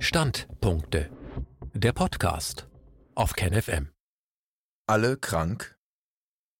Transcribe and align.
Standpunkte. 0.00 1.10
Der 1.74 1.92
Podcast 1.92 2.68
auf 3.16 3.32
KenFM. 3.32 3.88
Alle 4.86 5.16
krank? 5.16 5.76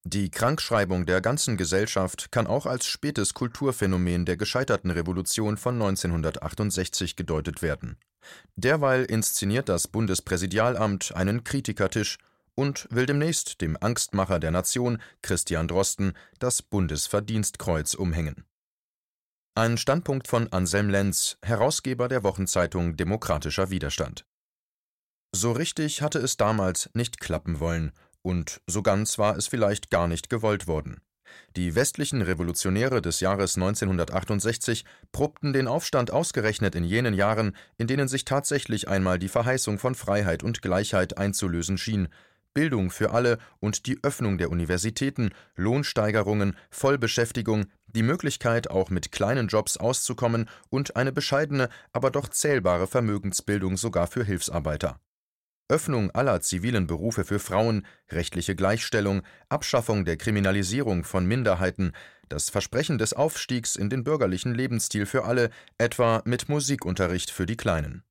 Die 0.03 0.29
Krankschreibung 0.29 1.07
der 1.07 1.21
ganzen 1.21 1.57
Gesellschaft 1.57 2.33
kann 2.33 2.49
auch 2.49 2.67
als 2.67 2.87
spätes 2.87 3.35
Kulturphänomen 3.35 4.25
der 4.25 4.37
gescheiterten 4.37 4.91
Revolution 4.91 5.57
von 5.57 5.75
1968 5.77 7.15
gedeutet 7.15 7.63
werden. 7.63 7.97
Derweil 8.57 9.05
inszeniert 9.05 9.69
das 9.69 9.87
Bundespräsidialamt 9.87 11.15
einen 11.15 11.45
Kritikertisch 11.45 12.19
und 12.57 12.89
will 12.91 13.07
demnächst 13.07 13.61
dem 13.61 13.79
Angstmacher 13.81 14.41
der 14.41 14.51
Nation, 14.51 15.01
Christian 15.23 15.69
Drosten, 15.69 16.15
das 16.41 16.61
Bundesverdienstkreuz 16.61 17.95
umhängen. 17.95 18.48
Ein 19.59 19.77
Standpunkt 19.77 20.29
von 20.29 20.53
Anselm 20.53 20.89
Lenz, 20.89 21.37
Herausgeber 21.43 22.07
der 22.07 22.23
Wochenzeitung 22.23 22.97
Demokratischer 22.97 23.71
Widerstand. 23.71 24.25
So 25.35 25.51
richtig 25.51 26.01
hatte 26.01 26.21
es 26.21 26.37
damals 26.37 26.91
nicht 26.95 27.19
klappen 27.19 27.59
wollen, 27.59 27.91
und 28.23 28.61
so 28.69 28.85
ganz 28.85 29.19
war 29.19 29.37
es 29.37 29.49
vielleicht 29.49 29.91
gar 29.91 30.07
nicht 30.07 30.31
gewollt 30.31 30.69
worden. 30.69 31.01
Die 31.57 31.75
westlichen 31.75 32.23
Revolutionäre 32.23 33.03
des 33.03 33.19
Jahres 33.19 33.57
1968 33.57 34.85
probten 35.11 35.53
den 35.53 35.67
Aufstand 35.67 36.13
ausgerechnet 36.13 36.77
in 36.77 36.85
jenen 36.85 37.15
Jahren, 37.15 37.57
in 37.79 37.89
denen 37.89 38.07
sich 38.07 38.25
tatsächlich 38.25 38.87
einmal 38.87 39.19
die 39.19 39.27
Verheißung 39.27 39.81
von 39.81 39.97
Freiheit 39.97 40.45
und 40.45 40.63
Gleichheit 40.63 41.19
einzulösen 41.19 41.79
schien, 41.79 42.07
Bildung 42.55 42.91
für 42.91 43.13
alle 43.13 43.39
und 43.61 43.87
die 43.87 43.99
Öffnung 44.03 44.39
der 44.39 44.51
Universitäten, 44.51 45.31
Lohnsteigerungen, 45.57 46.57
Vollbeschäftigung, 46.71 47.67
die 47.87 48.03
Möglichkeit, 48.03 48.71
auch 48.71 48.91
mit 48.91 49.13
kleinen 49.13 49.49
Jobs 49.49 49.77
auszukommen 49.77 50.49
und 50.69 50.97
eine 50.97 51.13
bescheidene, 51.13 51.69
aber 51.93 52.11
doch 52.11 52.29
zählbare 52.29 52.87
Vermögensbildung 52.87 53.77
sogar 53.77 54.07
für 54.07 54.25
Hilfsarbeiter. 54.25 55.01
Öffnung 55.71 56.11
aller 56.13 56.41
zivilen 56.41 56.87
Berufe 56.87 57.25
für 57.25 57.39
Frauen, 57.39 57.87
rechtliche 58.11 58.57
Gleichstellung, 58.57 59.23
Abschaffung 59.51 60.07
der 60.07 60.17
Kriminalisierung 60.17 61.05
von 61.05 61.27
Minderheiten, 61.27 61.93
das 62.29 62.49
Versprechen 62.49 62.99
des 62.99 63.13
Aufstiegs 63.13 63.77
in 63.77 63.91
den 63.91 64.03
bürgerlichen 64.03 64.55
Lebensstil 64.55 65.05
für 65.05 65.25
alle, 65.25 65.51
etwa 65.77 66.23
mit 66.25 66.49
Musikunterricht 66.49 67.31
für 67.31 67.45
die 67.45 67.57
Kleinen. 67.57 68.03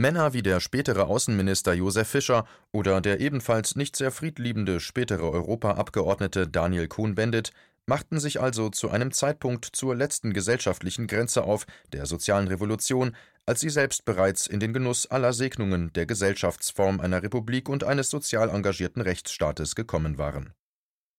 Männer 0.00 0.32
wie 0.32 0.42
der 0.42 0.60
spätere 0.60 1.08
Außenminister 1.08 1.74
Josef 1.74 2.08
Fischer 2.08 2.46
oder 2.72 3.02
der 3.02 3.20
ebenfalls 3.20 3.76
nicht 3.76 3.96
sehr 3.96 4.10
friedliebende 4.10 4.80
spätere 4.80 5.30
Europaabgeordnete 5.30 6.48
Daniel 6.48 6.88
Cohn-Bendit 6.88 7.52
machten 7.84 8.18
sich 8.18 8.40
also 8.40 8.70
zu 8.70 8.88
einem 8.88 9.12
Zeitpunkt 9.12 9.66
zur 9.66 9.94
letzten 9.94 10.32
gesellschaftlichen 10.32 11.06
Grenze 11.06 11.44
auf 11.44 11.66
der 11.92 12.06
sozialen 12.06 12.48
Revolution, 12.48 13.14
als 13.44 13.60
sie 13.60 13.68
selbst 13.68 14.06
bereits 14.06 14.46
in 14.46 14.58
den 14.58 14.72
Genuss 14.72 15.04
aller 15.04 15.34
Segnungen 15.34 15.92
der 15.92 16.06
Gesellschaftsform 16.06 17.00
einer 17.00 17.22
Republik 17.22 17.68
und 17.68 17.84
eines 17.84 18.08
sozial 18.08 18.48
engagierten 18.48 19.02
Rechtsstaates 19.02 19.74
gekommen 19.74 20.16
waren. 20.16 20.54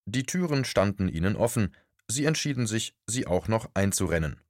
Die 0.06 0.24
Türen 0.24 0.66
standen 0.66 1.08
ihnen 1.08 1.36
offen, 1.36 1.76
sie 2.08 2.26
entschieden 2.26 2.66
sich, 2.66 2.96
sie 3.06 3.28
auch 3.28 3.48
noch 3.48 3.70
einzurennen. 3.76 4.42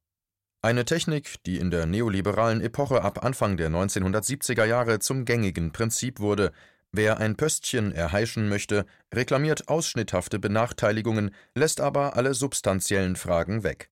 Eine 0.64 0.84
Technik, 0.84 1.42
die 1.44 1.58
in 1.58 1.72
der 1.72 1.86
neoliberalen 1.86 2.60
Epoche 2.60 3.02
ab 3.02 3.24
Anfang 3.24 3.56
der 3.56 3.68
1970er 3.68 4.64
Jahre 4.64 5.00
zum 5.00 5.24
gängigen 5.24 5.72
Prinzip 5.72 6.20
wurde. 6.20 6.52
Wer 6.92 7.18
ein 7.18 7.34
Pöstchen 7.34 7.90
erheischen 7.90 8.48
möchte, 8.48 8.86
reklamiert 9.12 9.66
ausschnitthafte 9.66 10.38
Benachteiligungen, 10.38 11.34
lässt 11.56 11.80
aber 11.80 12.14
alle 12.14 12.34
substanziellen 12.34 13.16
Fragen 13.16 13.64
weg. 13.64 13.90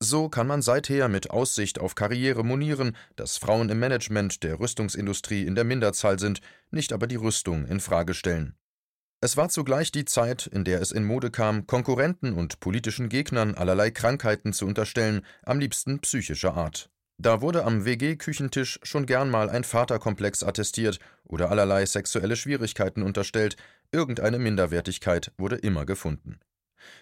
So 0.00 0.30
kann 0.30 0.46
man 0.46 0.62
seither 0.62 1.08
mit 1.08 1.28
Aussicht 1.28 1.78
auf 1.78 1.94
Karriere 1.94 2.42
monieren, 2.42 2.96
dass 3.16 3.36
Frauen 3.36 3.68
im 3.68 3.78
Management 3.78 4.42
der 4.44 4.60
Rüstungsindustrie 4.60 5.44
in 5.44 5.56
der 5.56 5.64
Minderzahl 5.64 6.18
sind, 6.18 6.40
nicht 6.70 6.94
aber 6.94 7.06
die 7.06 7.16
Rüstung 7.16 7.66
in 7.66 7.80
Frage 7.80 8.14
stellen. 8.14 8.54
Es 9.20 9.36
war 9.36 9.48
zugleich 9.48 9.90
die 9.90 10.04
Zeit, 10.04 10.46
in 10.46 10.62
der 10.62 10.80
es 10.80 10.92
in 10.92 11.04
Mode 11.04 11.32
kam, 11.32 11.66
Konkurrenten 11.66 12.34
und 12.34 12.60
politischen 12.60 13.08
Gegnern 13.08 13.56
allerlei 13.56 13.90
Krankheiten 13.90 14.52
zu 14.52 14.64
unterstellen, 14.64 15.22
am 15.42 15.58
liebsten 15.58 15.98
psychischer 15.98 16.54
Art. 16.54 16.88
Da 17.20 17.40
wurde 17.40 17.64
am 17.64 17.84
WG-Küchentisch 17.84 18.78
schon 18.84 19.06
gern 19.06 19.28
mal 19.28 19.50
ein 19.50 19.64
Vaterkomplex 19.64 20.44
attestiert 20.44 21.00
oder 21.24 21.50
allerlei 21.50 21.84
sexuelle 21.84 22.36
Schwierigkeiten 22.36 23.02
unterstellt, 23.02 23.56
irgendeine 23.90 24.38
Minderwertigkeit 24.38 25.32
wurde 25.36 25.56
immer 25.56 25.84
gefunden. 25.84 26.38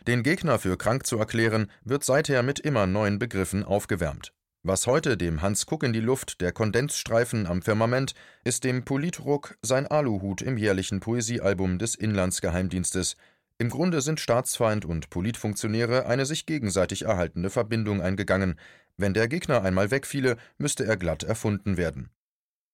Den 0.07 0.23
Gegner 0.23 0.59
für 0.59 0.79
krank 0.79 1.07
zu 1.07 1.19
erklären, 1.19 1.71
wird 1.85 2.03
seither 2.03 2.43
mit 2.43 2.59
immer 2.61 2.87
neuen 2.87 3.19
Begriffen 3.19 3.63
aufgewärmt. 3.63 4.33
Was 4.69 4.89
heute 4.89 5.17
dem 5.17 5.43
Hans 5.43 5.67
Kuck 5.67 5.85
in 5.85 5.93
die 5.93 6.01
Luft 6.01 6.41
der 6.41 6.51
Kondensstreifen 6.51 7.47
am 7.47 7.63
Firmament, 7.63 8.15
ist 8.43 8.65
dem 8.65 8.85
Politruck 8.85 9.57
sein 9.63 9.87
Aluhut 9.87 10.43
im 10.43 10.59
jährlichen 10.59 10.99
Poesiealbum 10.99 11.79
des 11.79 11.95
Inlandsgeheimdienstes. 11.95 13.15
Im 13.59 13.71
Grunde 13.71 14.01
sind 14.01 14.19
Staatsfeind 14.19 14.85
und 14.85 15.09
Politfunktionäre 15.09 16.07
eine 16.07 16.27
sich 16.27 16.47
gegenseitig 16.47 17.03
erhaltende 17.03 17.49
Verbindung 17.49 18.03
eingegangen. 18.03 18.59
Wenn 18.97 19.15
der 19.15 19.29
Gegner 19.29 19.63
einmal 19.63 19.93
wegfiele, 19.93 20.37
müsste 20.59 20.85
er 20.85 20.97
glatt 20.97 21.23
erfunden 21.23 21.77
werden. 21.77 22.11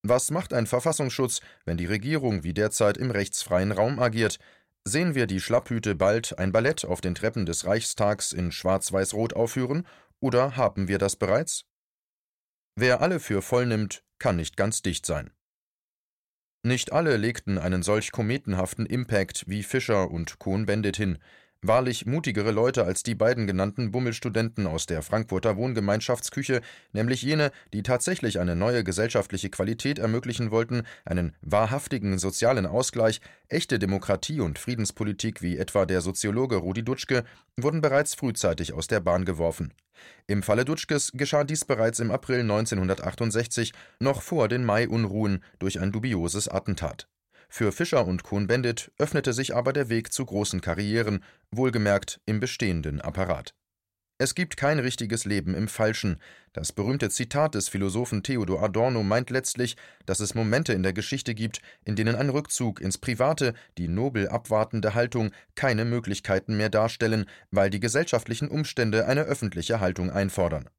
Was 0.03 0.31
macht 0.31 0.55
ein 0.55 0.67
Verfassungsschutz, 0.67 1.43
wenn 1.67 1.77
die 1.77 1.85
Regierung 1.85 2.43
wie 2.43 2.55
derzeit 2.55 2.97
im 2.97 3.11
rechtsfreien 3.11 3.71
Raum 3.71 3.99
agiert? 3.99 4.39
Sehen 4.87 5.15
wir 5.15 5.27
die 5.27 5.41
Schlapphüte 5.41 5.95
bald 5.95 6.39
ein 6.39 6.53
Ballett 6.53 6.87
auf 6.87 7.03
den 7.03 7.15
Treppen 7.15 7.45
des 7.45 7.67
Reichstags 7.67 8.33
in 8.33 8.51
Schwarz-Weiß-Rot 8.51 9.35
aufführen, 9.35 9.87
oder 10.21 10.57
haben 10.57 10.89
wir 10.89 10.97
das 10.97 11.17
bereits? 11.17 11.67
Wer 12.75 13.03
alle 13.03 13.21
für 13.21 13.43
voll 13.43 13.67
nimmt, 13.67 14.05
kann 14.19 14.37
nicht 14.37 14.57
ganz 14.57 14.83
dicht 14.83 15.05
sein. 15.05 15.31
Nicht 16.65 16.93
alle 16.93 17.17
legten 17.17 17.59
einen 17.59 17.83
solch 17.83 18.13
kometenhaften 18.13 18.87
Impact 18.87 19.45
wie 19.49 19.63
Fischer 19.63 20.11
und 20.11 20.39
Cohn-Bendit 20.39 20.97
hin. 20.97 21.19
Wahrlich 21.65 22.07
mutigere 22.07 22.51
Leute 22.51 22.85
als 22.85 23.05
die 23.05 23.15
beiden 23.15 23.47
genannten 23.47 23.93
Bummelstudenten 23.93 24.67
aus 24.67 24.87
der 24.87 25.01
Frankfurter 25.01 25.57
Wohngemeinschaftsküche, 25.57 26.61
nämlich 26.93 27.23
jene, 27.23 27.53
die 27.73 27.85
tatsächlich 27.85 28.41
eine 28.41 28.57
neue 28.57 28.83
gesellschaftliche 28.83 29.49
Qualität 29.49 30.01
ermöglichen 30.01 30.51
wollten, 30.51 30.83
einen 31.05 31.37
wahrhaftigen 31.41 32.19
sozialen 32.19 32.67
Ausgleich, 32.67 33.21
echte 33.49 33.79
Demokratie 33.79 34.41
und 34.41 34.59
Friedenspolitik 34.59 35.41
wie 35.41 35.57
etwa 35.57 35.87
der 35.87 36.01
Soziologe 36.01 36.57
Rudi 36.57 36.83
Dutschke, 36.83 37.23
wurden 37.57 37.81
bereits 37.81 38.17
frühzeitig 38.17 38.73
aus 38.73 38.89
der 38.89 38.99
Bahn 38.99 39.25
geworfen. 39.25 39.73
Im 40.27 40.43
Falle 40.43 40.65
Dutschkes 40.65 41.13
geschah 41.15 41.45
dies 41.45 41.65
bereits 41.65 42.01
im 42.01 42.11
April 42.11 42.41
1968, 42.41 43.73
noch 44.01 44.23
vor 44.23 44.49
den 44.49 44.65
Mai-Unruhen, 44.65 45.45
durch 45.61 45.79
ein 45.79 45.93
dubioses 45.93 46.49
Attentat. 46.49 47.07
Für 47.55 47.71
Fischer 47.71 48.07
und 48.07 48.23
Cohn-Bendit 48.23 48.93
öffnete 48.97 49.35
sich 49.35 49.55
aber 49.55 49.75
der 49.75 49.91
Weg 49.91 50.11
zu 50.11 50.25
großen 50.25 50.63
Karrieren, 50.63 51.23
wohlgemerkt 51.51 52.19
im 52.25 52.41
bestehenden 52.41 53.03
Apparat. 53.03 53.55
Es 54.17 54.35
gibt 54.35 54.57
kein 54.57 54.79
richtiges 54.79 55.27
Leben 55.27 55.55
im 55.55 55.69
Falschen. 55.69 56.19
Das 56.55 56.73
berühmte 56.73 57.11
Zitat 57.11 57.55
des 57.55 57.69
Philosophen 57.69 58.23
Theodor 58.23 58.63
Adorno 58.63 59.03
meint 59.03 59.29
letztlich, 59.29 59.77
dass 60.07 60.21
es 60.21 60.35
Momente 60.35 60.73
in 60.73 60.83
der 60.83 60.95
Geschichte 60.95 61.35
gibt, 61.35 61.61
in 61.85 61.95
denen 61.95 62.15
ein 62.15 62.31
Rückzug 62.31 62.81
ins 62.81 62.97
Private, 62.97 63.53
die 63.77 63.87
nobel 63.87 64.31
abwartende 64.31 64.95
Haltung, 64.95 65.31
keine 65.55 65.85
Möglichkeiten 65.85 66.57
mehr 66.57 66.71
darstellen, 66.71 67.27
weil 67.51 67.69
die 67.69 67.81
gesellschaftlichen 67.81 68.49
Umstände 68.49 69.07
eine 69.07 69.25
öffentliche 69.25 69.79
Haltung 69.79 70.11
einfordern. 70.11 70.71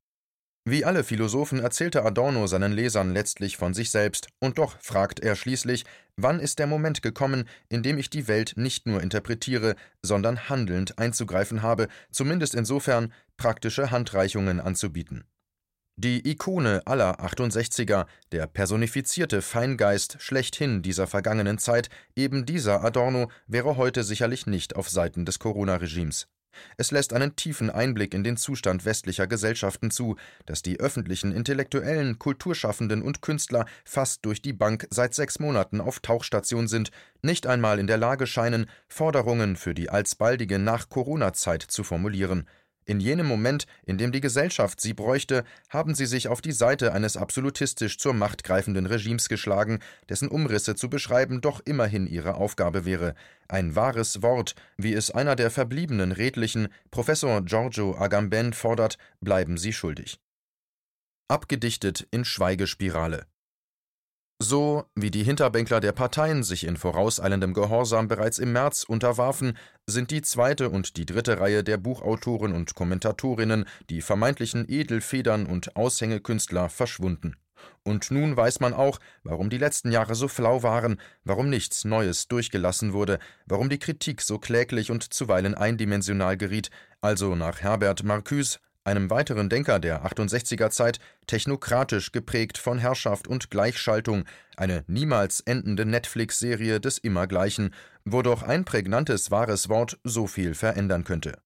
Wie 0.66 0.86
alle 0.86 1.04
Philosophen 1.04 1.60
erzählte 1.60 2.06
Adorno 2.06 2.48
seinen 2.48 2.72
Lesern 2.72 3.12
letztlich 3.12 3.58
von 3.58 3.74
sich 3.74 3.92
selbst, 3.92 4.30
und 4.40 4.58
doch 4.58 4.80
fragt 4.80 5.20
er 5.20 5.36
schließlich, 5.36 5.84
wann 6.16 6.40
ist 6.40 6.58
der 6.58 6.68
Moment 6.68 7.02
gekommen, 7.02 7.50
in 7.68 7.84
dem 7.84 7.98
ich 7.98 8.10
die 8.10 8.30
Welt 8.30 8.54
nicht 8.56 8.88
nur 8.88 9.02
interpretiere, 9.02 9.76
sondern 10.02 10.48
handelnd 10.48 10.98
einzugreifen 10.98 11.64
habe, 11.64 11.90
zumindest 12.12 12.56
insofern, 12.56 13.12
praktische 13.36 13.92
Handreichungen 13.92 14.62
anzubieten. 14.62 15.26
Die 15.98 16.28
Ikone 16.28 16.82
aller 16.86 17.20
68er, 17.20 18.08
der 18.32 18.48
personifizierte 18.48 19.42
Feingeist 19.42 20.16
schlechthin 20.20 20.82
dieser 20.82 21.08
vergangenen 21.08 21.58
Zeit, 21.58 21.90
eben 22.16 22.46
dieser 22.46 22.84
Adorno, 22.86 23.30
wäre 23.48 23.76
heute 23.76 24.04
sicherlich 24.04 24.48
nicht 24.48 24.78
auf 24.78 24.90
Seiten 24.90 25.26
des 25.26 25.40
Corona-Regimes. 25.40 26.30
Es 26.78 26.92
lässt 26.92 27.14
einen 27.14 27.36
tiefen 27.36 27.70
Einblick 27.70 28.14
in 28.14 28.24
den 28.24 28.38
Zustand 28.38 28.86
westlicher 28.86 29.28
Gesellschaften 29.28 29.92
zu, 29.92 30.16
dass 30.46 30.62
die 30.62 30.80
öffentlichen 30.80 31.32
Intellektuellen, 31.32 32.20
Kulturschaffenden 32.20 33.02
und 33.02 33.22
Künstler 33.22 33.66
fast 33.86 34.26
durch 34.26 34.42
die 34.42 34.54
Bank 34.54 34.88
seit 34.90 35.14
sechs 35.14 35.40
Monaten 35.40 35.82
auf 35.82 36.00
Tauchstation 36.00 36.68
sind, 36.68 36.92
nicht 37.22 37.48
einmal 37.48 37.80
in 37.80 37.88
der 37.88 37.98
Lage 37.98 38.28
scheinen, 38.28 38.68
Forderungen 38.88 39.56
für 39.56 39.74
die 39.74 39.90
alsbaldige 39.90 40.60
Nach-Corona-Zeit 40.60 41.64
zu 41.64 41.84
formulieren– 41.84 42.48
in 42.86 43.00
jenem 43.00 43.28
Moment, 43.28 43.66
in 43.86 43.98
dem 43.98 44.12
die 44.12 44.22
Gesellschaft 44.22 44.82
sie 44.82 44.94
bräuchte, 44.94 45.44
haben 45.70 45.96
sie 45.96 46.06
sich 46.06 46.28
auf 46.28 46.42
die 46.42 46.52
Seite 46.52 46.94
eines 46.94 47.18
absolutistisch 47.18 47.98
zur 47.98 48.14
Macht 48.14 48.44
greifenden 48.44 48.86
Regimes 48.86 49.30
geschlagen, 49.30 49.80
dessen 50.10 50.28
Umrisse 50.28 50.76
zu 50.76 50.90
beschreiben 50.90 51.42
doch 51.42 51.62
immerhin 51.66 52.08
ihre 52.08 52.36
Aufgabe 52.36 52.86
wäre. 52.86 53.16
Ein 53.48 53.76
wahres 53.76 54.22
Wort, 54.22 54.56
wie 54.78 54.94
es 54.94 55.12
einer 55.12 55.36
der 55.36 55.52
verbliebenen 55.52 56.12
Redlichen, 56.12 56.68
Professor 56.92 57.42
Giorgio 57.42 57.96
Agamben, 57.98 58.54
fordert, 58.54 58.98
bleiben 59.22 59.58
sie 59.58 59.74
schuldig. 59.74 60.20
Abgedichtet 61.28 62.08
in 62.12 62.26
Schweigespirale. 62.26 63.26
So 64.46 64.84
wie 64.94 65.10
die 65.10 65.24
Hinterbänkler 65.24 65.80
der 65.80 65.94
Parteien 65.94 66.44
sich 66.44 66.66
in 66.66 66.76
vorauseilendem 66.76 67.54
Gehorsam 67.54 68.10
bereits 68.10 68.40
im 68.40 68.52
März 68.52 68.84
unterwarfen, 68.84 69.58
sind 69.88 70.12
die 70.12 70.22
zweite 70.22 70.70
und 70.70 70.98
die 70.98 71.06
dritte 71.06 71.40
Reihe 71.40 71.64
der 71.64 71.78
Buchautoren 71.78 72.52
und 72.52 72.76
Kommentatorinnen, 72.76 73.64
die 73.90 74.02
vermeintlichen 74.02 74.70
Edelfedern 74.70 75.46
und 75.46 75.78
Aushängekünstler, 75.78 76.68
verschwunden. 76.68 77.38
Und 77.84 78.12
nun 78.12 78.36
weiß 78.36 78.60
man 78.60 78.74
auch, 78.74 79.00
warum 79.24 79.50
die 79.50 79.58
letzten 79.58 79.94
Jahre 79.94 80.14
so 80.14 80.28
flau 80.28 80.62
waren, 80.62 81.00
warum 81.24 81.50
nichts 81.50 81.86
Neues 81.86 82.28
durchgelassen 82.28 82.92
wurde, 82.92 83.20
warum 83.46 83.70
die 83.70 83.80
Kritik 83.80 84.22
so 84.22 84.40
kläglich 84.40 84.92
und 84.92 85.14
zuweilen 85.14 85.56
eindimensional 85.56 86.36
geriet, 86.36 86.70
also 87.00 87.36
nach 87.36 87.62
Herbert 87.62 88.04
Marcuse 88.04 88.60
einem 88.84 89.10
weiteren 89.10 89.50
Denker 89.50 89.80
der 89.80 90.06
68er 90.06 90.70
Zeit, 90.70 91.00
technokratisch 91.28 92.12
geprägt 92.12 92.58
von 92.58 92.78
Herrschaft 92.78 93.28
und 93.28 93.50
Gleichschaltung, 93.50 94.26
eine 94.58 94.84
niemals 94.88 95.40
endende 95.42 95.86
Netflix-Serie 95.86 96.80
des 96.80 96.98
Immergleichen, 96.98 97.74
wo 98.06 98.22
doch 98.22 98.44
ein 98.44 98.66
prägnantes 98.66 99.32
wahres 99.32 99.70
Wort 99.70 100.00
so 100.04 100.28
viel 100.28 100.54
verändern 100.54 101.04
könnte. 101.04 101.40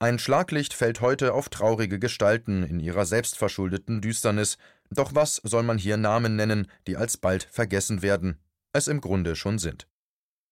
Ein 0.00 0.18
Schlaglicht 0.18 0.74
fällt 0.74 1.00
heute 1.00 1.32
auf 1.34 1.48
traurige 1.48 1.98
Gestalten 1.98 2.64
in 2.64 2.80
ihrer 2.80 3.06
selbstverschuldeten 3.06 4.00
Düsternis, 4.00 4.58
doch 4.90 5.14
was 5.14 5.36
soll 5.44 5.62
man 5.62 5.78
hier 5.78 5.96
Namen 5.96 6.36
nennen, 6.36 6.66
die 6.86 6.96
alsbald 6.96 7.48
vergessen 7.50 8.02
werden, 8.02 8.38
es 8.72 8.88
im 8.88 9.00
Grunde 9.00 9.36
schon 9.36 9.58
sind. 9.58 9.86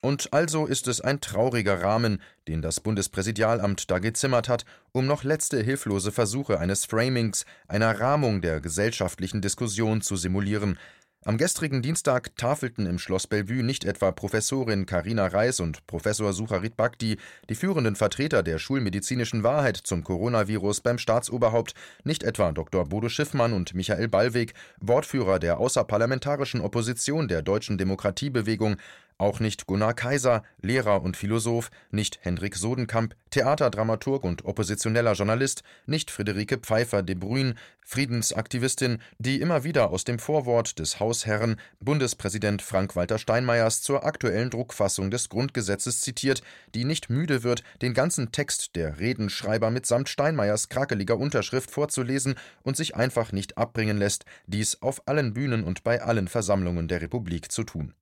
Und 0.04 0.32
also 0.32 0.66
ist 0.66 0.88
es 0.88 1.00
ein 1.00 1.20
trauriger 1.20 1.81
Rahmen, 1.81 2.20
den 2.49 2.60
das 2.60 2.81
Bundespräsidialamt 2.81 3.88
da 3.88 4.00
gezimmert 4.00 4.49
hat, 4.49 4.64
um 4.90 5.06
noch 5.06 5.22
letzte 5.22 5.62
hilflose 5.62 6.10
Versuche 6.10 6.58
eines 6.58 6.84
Framings, 6.87 7.46
einer 7.69 8.00
Rahmung 8.00 8.40
der 8.40 8.60
gesellschaftlichen 8.60 9.40
Diskussion 9.40 10.02
zu 10.02 10.16
simulieren, 10.16 10.76
am 11.25 11.38
gestrigen 11.38 11.82
Dienstag 11.82 12.37
tafelten 12.37 12.84
im 12.84 12.99
Schloss 12.99 13.28
Bellevue 13.28 13.62
nicht 13.62 13.84
etwa 13.84 14.10
Professorin 14.10 14.87
Karina 14.87 15.28
Reis 15.28 15.60
und 15.60 15.87
Professor 15.87 16.32
Sucharit 16.32 16.76
Bhakti, 16.76 17.16
die 17.49 17.54
führenden 17.54 17.94
Vertreter 17.94 18.43
der 18.43 18.58
schulmedizinischen 18.58 19.44
Wahrheit 19.44 19.76
zum 19.76 20.02
Coronavirus 20.02 20.81
beim 20.81 20.99
Staatsoberhaupt, 20.99 21.75
nicht 22.02 22.25
etwa 22.25 22.50
Dr. 22.50 22.87
Bodo 22.87 23.08
Schiffmann 23.08 23.52
und 23.52 23.72
Michael 23.72 24.08
Ballweg, 24.08 24.54
Wortführer 24.81 25.38
der 25.38 25.58
außerparlamentarischen 25.58 26.60
Opposition 26.60 27.28
der 27.28 27.43
deutschen 27.43 27.78
Demokratiebewegung, 27.78 28.78
auch 29.23 29.41
nicht 29.41 29.67
Gunnar 29.67 29.95
Kaiser, 29.95 30.43
Lehrer 30.61 31.03
und 31.03 31.17
Philosoph, 31.17 31.71
nicht 31.91 32.19
Hendrik 32.23 32.57
Sodenkamp, 32.57 33.15
Theaterdramaturg 33.31 34.25
und 34.25 34.45
oppositioneller 34.45 35.13
Journalist, 35.15 35.63
nicht 35.87 36.11
Friederike 36.11 36.59
Pfeiffer 36.59 37.03
de 37.03 37.15
Bruyne, 37.15 37.55
Friedensaktivistin, 37.85 38.99
die 39.19 39.41
immer 39.41 39.65
wieder 39.65 39.91
aus 39.91 40.05
dem 40.05 40.19
Vorwort 40.19 40.79
des 40.79 41.01
Hausherren 41.01 41.57
Bundespräsident 41.81 42.63
Frank-Walter 42.63 43.19
Steinmeiers 43.19 43.83
zur 43.83 44.05
aktuellen 44.05 44.51
Druckfassung 44.51 45.11
des 45.11 45.29
Grundgesetzes 45.29 46.01
zitiert, 46.01 46.43
die 46.75 46.85
nicht 46.85 47.09
müde 47.09 47.43
wird, 47.43 47.63
den 47.81 47.95
ganzen 47.95 48.33
Text 48.33 48.77
der 48.77 48.99
Redenschreiber 48.99 49.71
mitsamt 49.71 50.09
Steinmeiers 50.09 50.69
krakeliger 50.69 51.17
Unterschrift 51.17 51.71
vorzulesen 51.71 52.35
und 52.63 52.77
sich 52.77 52.97
einfach 52.97 53.33
nicht 53.33 53.57
abbringen 53.57 53.99
lässt, 53.99 54.25
dies 54.47 54.83
auf 54.83 55.07
allen 55.07 55.33
Bühnen 55.33 55.65
und 55.65 55.85
bei 55.85 56.03
allen 56.03 56.29
Versammlungen 56.29 56.89
der 56.89 57.03
Republik 57.03 57.51
zu 57.53 57.65
tun. 57.65 57.95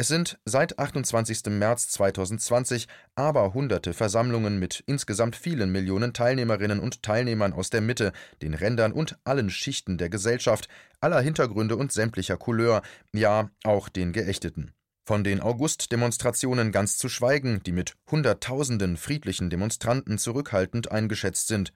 Es 0.00 0.06
sind 0.06 0.38
seit 0.44 0.78
28. 0.78 1.46
März 1.46 1.88
2020 1.88 2.86
aber 3.16 3.52
hunderte 3.52 3.92
Versammlungen 3.92 4.60
mit 4.60 4.84
insgesamt 4.86 5.34
vielen 5.34 5.72
Millionen 5.72 6.12
Teilnehmerinnen 6.12 6.78
und 6.78 7.02
Teilnehmern 7.02 7.52
aus 7.52 7.70
der 7.70 7.80
Mitte, 7.80 8.12
den 8.40 8.54
Rändern 8.54 8.92
und 8.92 9.18
allen 9.24 9.50
Schichten 9.50 9.98
der 9.98 10.08
Gesellschaft, 10.08 10.68
aller 11.00 11.20
Hintergründe 11.20 11.74
und 11.74 11.90
sämtlicher 11.90 12.36
Couleur, 12.36 12.82
ja 13.12 13.50
auch 13.64 13.88
den 13.88 14.12
Geächteten. 14.12 14.70
Von 15.04 15.24
den 15.24 15.40
August-Demonstrationen 15.40 16.70
ganz 16.70 16.96
zu 16.96 17.08
schweigen, 17.08 17.60
die 17.64 17.72
mit 17.72 17.94
Hunderttausenden 18.08 18.98
friedlichen 18.98 19.50
Demonstranten 19.50 20.16
zurückhaltend 20.16 20.92
eingeschätzt 20.92 21.48
sind. 21.48 21.72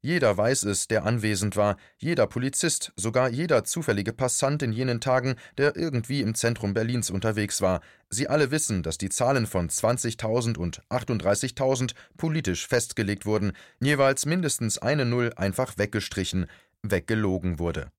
Jeder 0.00 0.36
weiß 0.36 0.62
es, 0.64 0.86
der 0.86 1.04
anwesend 1.04 1.56
war, 1.56 1.76
jeder 1.96 2.28
Polizist, 2.28 2.92
sogar 2.94 3.28
jeder 3.30 3.64
zufällige 3.64 4.12
Passant 4.12 4.62
in 4.62 4.72
jenen 4.72 5.00
Tagen, 5.00 5.34
der 5.56 5.74
irgendwie 5.74 6.20
im 6.20 6.36
Zentrum 6.36 6.72
Berlins 6.72 7.10
unterwegs 7.10 7.60
war. 7.60 7.80
Sie 8.08 8.28
alle 8.28 8.52
wissen, 8.52 8.84
dass 8.84 8.96
die 8.96 9.08
Zahlen 9.08 9.46
von 9.46 9.68
20.000 9.68 10.56
und 10.56 10.82
38.000 10.88 11.94
politisch 12.16 12.68
festgelegt 12.68 13.26
wurden, 13.26 13.52
jeweils 13.80 14.24
mindestens 14.24 14.78
eine 14.78 15.04
Null 15.04 15.32
einfach 15.34 15.76
weggestrichen, 15.78 16.46
weggelogen 16.82 17.58
wurde. 17.58 17.90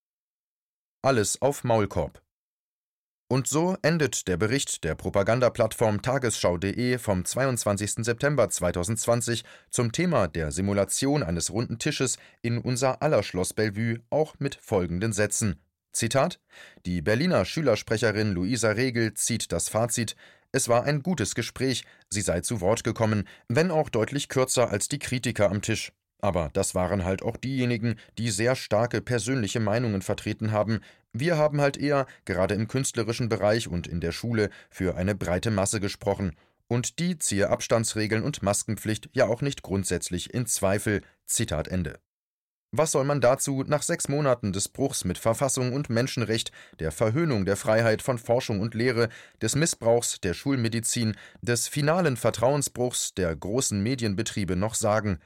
Alles 1.01 1.41
auf 1.41 1.65
Maulkorb. 1.65 2.21
Und 3.31 3.47
so 3.47 3.77
endet 3.83 4.27
der 4.27 4.37
Bericht 4.37 4.83
der 4.83 4.95
Propagandaplattform 4.95 6.01
tagesschau.de 6.01 6.97
vom 6.97 7.23
22. 7.23 8.03
September 8.03 8.49
2020 8.49 9.43
zum 9.69 9.91
Thema 9.91 10.27
der 10.27 10.51
Simulation 10.51 11.21
eines 11.21 11.51
runden 11.51 11.77
Tisches 11.77 12.17
in 12.41 12.57
unser 12.57 13.03
aller 13.03 13.21
Schloss 13.21 13.53
Bellevue 13.53 13.99
auch 14.09 14.33
mit 14.39 14.55
folgenden 14.55 15.13
Sätzen. 15.13 15.61
Zitat: 15.91 16.39
Die 16.87 17.03
Berliner 17.03 17.45
Schülersprecherin 17.45 18.31
Luisa 18.31 18.71
Regel 18.71 19.13
zieht 19.13 19.51
das 19.51 19.69
Fazit: 19.69 20.15
Es 20.51 20.67
war 20.67 20.85
ein 20.85 21.03
gutes 21.03 21.35
Gespräch, 21.35 21.85
sie 22.09 22.21
sei 22.21 22.41
zu 22.41 22.61
Wort 22.61 22.83
gekommen, 22.83 23.27
wenn 23.47 23.69
auch 23.69 23.89
deutlich 23.89 24.29
kürzer 24.29 24.71
als 24.71 24.87
die 24.87 24.97
Kritiker 24.97 25.51
am 25.51 25.61
Tisch. 25.61 25.91
Aber 26.21 26.49
das 26.53 26.75
waren 26.75 27.05
halt 27.05 27.23
auch 27.23 27.37
diejenigen, 27.37 27.95
die 28.17 28.29
sehr 28.29 28.55
starke 28.55 29.01
persönliche 29.01 29.59
Meinungen 29.59 30.01
vertreten 30.01 30.51
haben. 30.51 30.81
Wir 31.13 31.37
haben 31.37 31.61
halt 31.61 31.77
eher, 31.77 32.07
gerade 32.25 32.55
im 32.55 32.67
künstlerischen 32.67 33.29
Bereich 33.29 33.67
und 33.67 33.87
in 33.87 34.01
der 34.01 34.11
Schule, 34.11 34.49
für 34.69 34.95
eine 34.95 35.15
breite 35.15 35.49
Masse 35.49 35.79
gesprochen. 35.79 36.35
Und 36.67 36.99
die 36.99 37.17
ziehe 37.17 37.49
Abstandsregeln 37.49 38.23
und 38.23 38.43
Maskenpflicht 38.43 39.09
ja 39.13 39.27
auch 39.27 39.41
nicht 39.41 39.63
grundsätzlich 39.63 40.33
in 40.33 40.45
Zweifel. 40.45 41.01
Zitat 41.25 41.67
Ende. 41.67 41.99
Was 42.71 42.91
soll 42.91 43.03
man 43.03 43.19
dazu 43.19 43.63
nach 43.65 43.81
sechs 43.81 44.09
Monaten 44.09 44.53
des 44.53 44.69
Bruchs 44.69 45.03
mit 45.03 45.17
Verfassung 45.17 45.73
und 45.73 45.89
Menschenrecht, 45.89 46.51
der 46.79 46.91
Verhöhnung 46.91 47.45
der 47.45 47.55
Freiheit 47.55 48.03
von 48.03 48.19
Forschung 48.19 48.59
und 48.59 48.75
Lehre, 48.75 49.09
des 49.41 49.55
Missbrauchs 49.55 50.21
der 50.21 50.35
Schulmedizin, 50.35 51.15
des 51.41 51.67
finalen 51.67 52.15
Vertrauensbruchs 52.15 53.15
der 53.15 53.35
großen 53.35 53.81
Medienbetriebe 53.81 54.55
noch 54.55 54.75
sagen? 54.75 55.17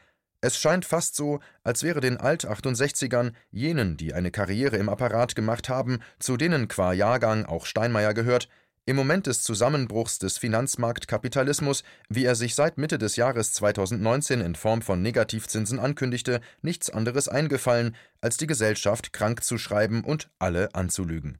Es 0.43 0.57
scheint 0.57 0.83
fast 0.83 1.15
so, 1.15 1.39
als 1.63 1.83
wäre 1.83 2.01
den 2.01 2.17
Alt-68ern, 2.17 3.31
jenen, 3.51 3.95
die 3.95 4.13
eine 4.13 4.29
Karriere 4.29 4.75
im 4.75 4.89
Apparat 4.89 5.35
gemacht 5.35 5.69
haben, 5.69 5.99
zu 6.19 6.35
denen 6.35 6.67
qua 6.67 6.91
Jahrgang 6.91 7.45
auch 7.45 7.65
Steinmeier 7.65 8.13
gehört, 8.13 8.49
im 8.85 8.97
Moment 8.97 9.27
des 9.27 9.41
Zusammenbruchs 9.41 10.19
des 10.19 10.37
Finanzmarktkapitalismus, 10.37 11.85
wie 12.09 12.25
er 12.25 12.35
sich 12.35 12.55
seit 12.55 12.77
Mitte 12.77 12.97
des 12.97 13.15
Jahres 13.15 13.53
2019 13.53 14.41
in 14.41 14.55
Form 14.55 14.81
von 14.81 15.01
Negativzinsen 15.01 15.79
ankündigte, 15.79 16.41
nichts 16.61 16.89
anderes 16.89 17.29
eingefallen, 17.29 17.95
als 18.19 18.35
die 18.35 18.47
Gesellschaft 18.47 19.13
krank 19.13 19.45
zu 19.45 19.57
schreiben 19.57 20.03
und 20.03 20.29
alle 20.39 20.75
anzulügen. 20.75 21.37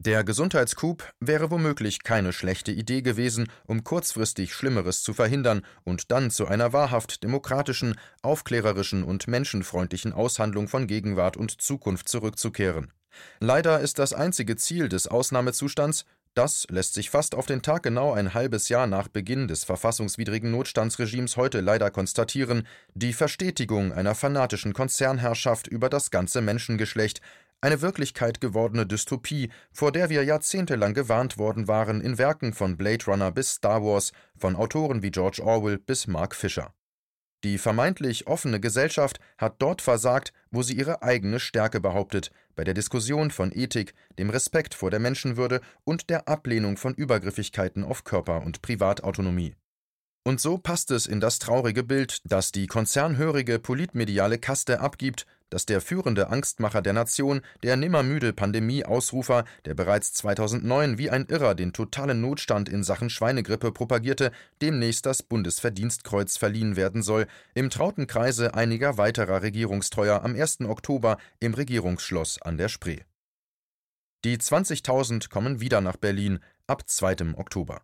Der 0.00 0.22
Gesundheitscoup 0.22 1.12
wäre 1.18 1.50
womöglich 1.50 2.04
keine 2.04 2.32
schlechte 2.32 2.70
Idee 2.70 3.02
gewesen, 3.02 3.50
um 3.66 3.82
kurzfristig 3.82 4.54
Schlimmeres 4.54 5.02
zu 5.02 5.12
verhindern 5.12 5.62
und 5.82 6.12
dann 6.12 6.30
zu 6.30 6.46
einer 6.46 6.72
wahrhaft 6.72 7.24
demokratischen, 7.24 7.98
aufklärerischen 8.22 9.02
und 9.02 9.26
menschenfreundlichen 9.26 10.12
Aushandlung 10.12 10.68
von 10.68 10.86
Gegenwart 10.86 11.36
und 11.36 11.60
Zukunft 11.60 12.08
zurückzukehren. 12.08 12.92
Leider 13.40 13.80
ist 13.80 13.98
das 13.98 14.12
einzige 14.12 14.54
Ziel 14.54 14.88
des 14.88 15.08
Ausnahmezustands, 15.08 16.04
das 16.34 16.68
lässt 16.70 16.94
sich 16.94 17.10
fast 17.10 17.34
auf 17.34 17.46
den 17.46 17.62
Tag 17.62 17.82
genau 17.82 18.12
ein 18.12 18.32
halbes 18.32 18.68
Jahr 18.68 18.86
nach 18.86 19.08
Beginn 19.08 19.48
des 19.48 19.64
verfassungswidrigen 19.64 20.52
Notstandsregimes 20.52 21.36
heute 21.36 21.60
leider 21.60 21.90
konstatieren, 21.90 22.68
die 22.94 23.12
Verstetigung 23.12 23.92
einer 23.92 24.14
fanatischen 24.14 24.74
Konzernherrschaft 24.74 25.66
über 25.66 25.88
das 25.88 26.12
ganze 26.12 26.40
Menschengeschlecht, 26.40 27.20
eine 27.60 27.80
Wirklichkeit 27.80 28.40
gewordene 28.40 28.86
Dystopie, 28.86 29.50
vor 29.72 29.92
der 29.92 30.10
wir 30.10 30.22
jahrzehntelang 30.22 30.94
gewarnt 30.94 31.38
worden 31.38 31.66
waren 31.66 32.00
in 32.00 32.18
Werken 32.18 32.52
von 32.52 32.76
Blade 32.76 33.04
Runner 33.06 33.32
bis 33.32 33.54
Star 33.54 33.82
Wars, 33.82 34.12
von 34.36 34.54
Autoren 34.54 35.02
wie 35.02 35.10
George 35.10 35.42
Orwell 35.42 35.78
bis 35.78 36.06
Mark 36.06 36.34
Fisher. 36.36 36.72
Die 37.44 37.58
vermeintlich 37.58 38.26
offene 38.26 38.58
Gesellschaft 38.58 39.20
hat 39.36 39.62
dort 39.62 39.80
versagt, 39.80 40.32
wo 40.50 40.62
sie 40.62 40.76
ihre 40.76 41.02
eigene 41.02 41.38
Stärke 41.38 41.80
behauptet, 41.80 42.32
bei 42.56 42.64
der 42.64 42.74
Diskussion 42.74 43.30
von 43.30 43.52
Ethik, 43.54 43.94
dem 44.18 44.30
Respekt 44.30 44.74
vor 44.74 44.90
der 44.90 44.98
Menschenwürde 44.98 45.60
und 45.84 46.10
der 46.10 46.26
Ablehnung 46.26 46.76
von 46.76 46.94
Übergriffigkeiten 46.94 47.84
auf 47.84 48.02
Körper 48.02 48.42
und 48.42 48.60
Privatautonomie. 48.62 49.54
Und 50.24 50.40
so 50.40 50.58
passt 50.58 50.90
es 50.90 51.06
in 51.06 51.20
das 51.20 51.38
traurige 51.38 51.84
Bild, 51.84 52.20
das 52.24 52.50
die 52.50 52.66
konzernhörige 52.66 53.60
politmediale 53.60 54.38
Kaste 54.38 54.80
abgibt, 54.80 55.24
dass 55.50 55.66
der 55.66 55.80
führende 55.80 56.28
Angstmacher 56.28 56.82
der 56.82 56.92
Nation, 56.92 57.40
der 57.62 57.76
nimmermüde 57.76 58.32
Pandemie-Ausrufer, 58.32 59.44
der 59.64 59.74
bereits 59.74 60.12
2009 60.14 60.98
wie 60.98 61.10
ein 61.10 61.26
Irrer 61.26 61.54
den 61.54 61.72
totalen 61.72 62.20
Notstand 62.20 62.68
in 62.68 62.82
Sachen 62.82 63.10
Schweinegrippe 63.10 63.72
propagierte, 63.72 64.32
demnächst 64.60 65.06
das 65.06 65.22
Bundesverdienstkreuz 65.22 66.36
verliehen 66.36 66.76
werden 66.76 67.02
soll, 67.02 67.26
im 67.54 67.70
trauten 67.70 68.06
Kreise 68.06 68.54
einiger 68.54 68.98
weiterer 68.98 69.42
Regierungstreuer 69.42 70.22
am 70.22 70.34
1. 70.34 70.60
Oktober 70.62 71.18
im 71.40 71.54
Regierungsschloss 71.54 72.42
an 72.42 72.58
der 72.58 72.68
Spree 72.68 73.00
Die 74.24 74.36
20.000 74.36 75.30
kommen 75.30 75.60
wieder 75.60 75.80
nach 75.80 75.96
Berlin 75.96 76.40
ab 76.66 76.88
2. 76.88 77.34
Oktober. 77.36 77.82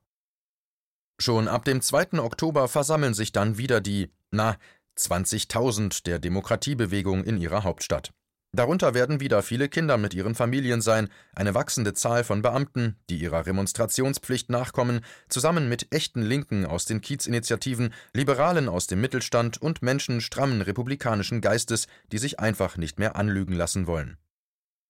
Schon 1.19 1.49
ab 1.49 1.65
dem 1.65 1.81
2. 1.81 2.19
Oktober 2.19 2.69
versammeln 2.69 3.15
sich 3.15 3.33
dann 3.33 3.57
wieder 3.57 3.81
die, 3.81 4.11
na, 4.31 4.57
20.000 4.99 6.05
der 6.05 6.19
Demokratiebewegung 6.19 7.25
in 7.25 7.37
ihrer 7.37 7.65
Hauptstadt. 7.65 8.13
Darunter 8.55 8.95
werden 8.95 9.19
wieder 9.19 9.43
viele 9.43 9.69
Kinder 9.69 9.99
mit 9.99 10.15
ihren 10.15 10.37
Familien 10.37 10.81
sein, 10.81 11.09
eine 11.35 11.57
wachsende 11.57 11.93
Zahl 11.93 12.23
von 12.23 12.41
Beamten, 12.41 12.97
die 13.11 13.19
ihrer 13.19 13.47
Remonstrationspflicht 13.47 14.49
nachkommen, 14.49 15.01
zusammen 15.29 15.69
mit 15.69 15.93
echten 15.93 16.23
Linken 16.23 16.65
aus 16.65 16.85
den 16.85 17.01
Kiezinitiativen, 17.01 17.93
Liberalen 18.13 18.69
aus 18.69 18.87
dem 18.87 19.01
Mittelstand 19.01 19.61
und 19.61 19.83
Menschen 19.83 20.21
strammen 20.21 20.61
republikanischen 20.61 21.41
Geistes, 21.41 21.89
die 22.13 22.19
sich 22.19 22.39
einfach 22.39 22.77
nicht 22.77 23.01
mehr 23.01 23.17
anlügen 23.17 23.55
lassen 23.55 23.89
wollen. 23.89 24.19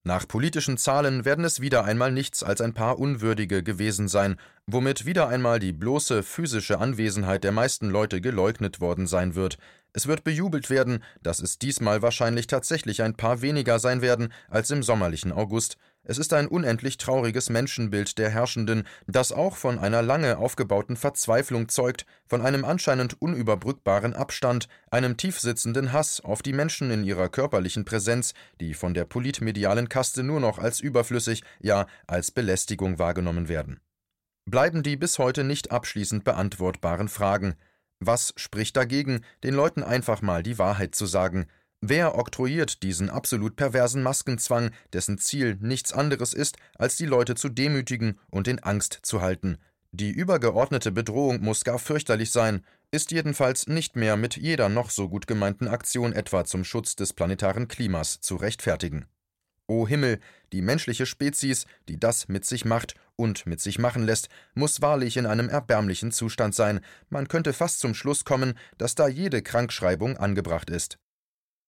Nach 0.06 0.28
politischen 0.28 0.76
Zahlen 0.76 1.24
werden 1.24 1.46
es 1.46 1.60
wieder 1.60 1.86
einmal 1.86 2.12
nichts 2.12 2.42
als 2.42 2.60
ein 2.60 2.74
paar 2.74 2.98
Unwürdige 2.98 3.62
gewesen 3.62 4.06
sein, 4.06 4.36
womit 4.66 5.06
wieder 5.06 5.28
einmal 5.28 5.58
die 5.58 5.72
bloße 5.72 6.22
physische 6.22 6.78
Anwesenheit 6.78 7.42
der 7.42 7.52
meisten 7.52 7.88
Leute 7.88 8.20
geleugnet 8.20 8.82
worden 8.82 9.06
sein 9.06 9.34
wird. 9.34 9.56
Es 9.94 10.06
wird 10.06 10.22
bejubelt 10.22 10.68
werden, 10.68 11.02
dass 11.22 11.40
es 11.40 11.58
diesmal 11.58 12.02
wahrscheinlich 12.02 12.48
tatsächlich 12.48 13.00
ein 13.02 13.14
paar 13.14 13.40
weniger 13.40 13.78
sein 13.78 14.02
werden 14.02 14.30
als 14.50 14.70
im 14.70 14.82
sommerlichen 14.82 15.32
August, 15.32 15.78
es 16.04 16.18
ist 16.18 16.32
ein 16.34 16.46
unendlich 16.46 16.98
trauriges 16.98 17.48
Menschenbild 17.48 18.18
der 18.18 18.28
Herrschenden, 18.28 18.86
das 19.06 19.32
auch 19.32 19.56
von 19.56 19.78
einer 19.78 20.02
lange 20.02 20.36
aufgebauten 20.36 20.96
Verzweiflung 20.96 21.68
zeugt, 21.68 22.04
von 22.26 22.42
einem 22.42 22.64
anscheinend 22.64 23.20
unüberbrückbaren 23.20 24.14
Abstand, 24.14 24.68
einem 24.90 25.16
tiefsitzenden 25.16 25.92
Hass 25.92 26.20
auf 26.20 26.42
die 26.42 26.52
Menschen 26.52 26.90
in 26.90 27.04
ihrer 27.04 27.30
körperlichen 27.30 27.86
Präsenz, 27.86 28.34
die 28.60 28.74
von 28.74 28.92
der 28.92 29.06
politmedialen 29.06 29.88
Kaste 29.88 30.22
nur 30.22 30.40
noch 30.40 30.58
als 30.58 30.80
überflüssig, 30.80 31.42
ja 31.60 31.86
als 32.06 32.30
Belästigung 32.30 32.98
wahrgenommen 32.98 33.48
werden. 33.48 33.80
Bleiben 34.44 34.82
die 34.82 34.96
bis 34.96 35.18
heute 35.18 35.42
nicht 35.42 35.72
abschließend 35.72 36.22
beantwortbaren 36.22 37.08
Fragen. 37.08 37.54
Was 37.98 38.34
spricht 38.36 38.76
dagegen, 38.76 39.24
den 39.42 39.54
Leuten 39.54 39.82
einfach 39.82 40.20
mal 40.20 40.42
die 40.42 40.58
Wahrheit 40.58 40.94
zu 40.94 41.06
sagen, 41.06 41.46
Wer 41.86 42.16
oktroyiert 42.16 42.82
diesen 42.82 43.10
absolut 43.10 43.56
perversen 43.56 44.02
Maskenzwang, 44.02 44.70
dessen 44.94 45.18
Ziel 45.18 45.58
nichts 45.60 45.92
anderes 45.92 46.32
ist, 46.32 46.56
als 46.78 46.96
die 46.96 47.04
Leute 47.04 47.34
zu 47.34 47.50
demütigen 47.50 48.18
und 48.30 48.48
in 48.48 48.58
Angst 48.60 49.00
zu 49.02 49.20
halten? 49.20 49.58
Die 49.92 50.10
übergeordnete 50.10 50.92
Bedrohung 50.92 51.42
muss 51.42 51.62
gar 51.62 51.78
fürchterlich 51.78 52.30
sein, 52.30 52.64
ist 52.90 53.10
jedenfalls 53.10 53.66
nicht 53.66 53.96
mehr 53.96 54.16
mit 54.16 54.38
jeder 54.38 54.70
noch 54.70 54.88
so 54.88 55.10
gut 55.10 55.26
gemeinten 55.26 55.68
Aktion 55.68 56.14
etwa 56.14 56.46
zum 56.46 56.64
Schutz 56.64 56.96
des 56.96 57.12
planetaren 57.12 57.68
Klimas 57.68 58.18
zu 58.18 58.36
rechtfertigen. 58.36 59.04
O 59.66 59.86
Himmel, 59.86 60.20
die 60.54 60.62
menschliche 60.62 61.04
Spezies, 61.04 61.66
die 61.90 62.00
das 62.00 62.28
mit 62.28 62.46
sich 62.46 62.64
macht 62.64 62.94
und 63.16 63.44
mit 63.44 63.60
sich 63.60 63.78
machen 63.78 64.04
lässt, 64.04 64.30
muss 64.54 64.80
wahrlich 64.80 65.18
in 65.18 65.26
einem 65.26 65.50
erbärmlichen 65.50 66.12
Zustand 66.12 66.54
sein, 66.54 66.80
man 67.10 67.28
könnte 67.28 67.52
fast 67.52 67.80
zum 67.80 67.92
Schluss 67.92 68.24
kommen, 68.24 68.54
dass 68.78 68.94
da 68.94 69.06
jede 69.06 69.42
Krankschreibung 69.42 70.16
angebracht 70.16 70.70
ist. 70.70 70.98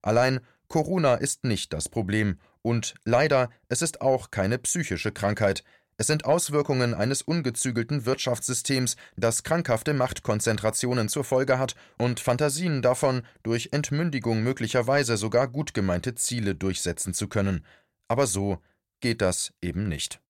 Allein 0.01 0.39
Corona 0.67 1.15
ist 1.15 1.43
nicht 1.43 1.73
das 1.73 1.89
Problem 1.89 2.39
und 2.61 2.95
leider, 3.05 3.49
es 3.69 3.81
ist 3.81 4.01
auch 4.01 4.31
keine 4.31 4.57
psychische 4.57 5.11
Krankheit. 5.11 5.63
Es 5.99 6.07
sind 6.07 6.25
Auswirkungen 6.25 6.93
eines 6.93 7.23
ungezügelten 7.23 8.05
Wirtschaftssystems, 8.05 8.97
das 9.15 9.43
krankhafte 9.43 9.93
Machtkonzentrationen 9.93 11.09
zur 11.09 11.23
Folge 11.23 11.57
hat 11.57 11.75
und 11.97 12.19
Fantasien 12.19 12.83
davon, 12.83 13.23
durch 13.41 13.69
Entmündigung 13.71 14.43
möglicherweise 14.43 15.17
sogar 15.17 15.47
gut 15.47 15.73
gemeinte 15.73 16.13
Ziele 16.13 16.53
durchsetzen 16.53 17.15
zu 17.15 17.27
können. 17.27 17.65
Aber 18.07 18.27
so 18.27 18.59
geht 18.99 19.21
das 19.21 19.53
eben 19.61 19.87
nicht. 19.87 20.21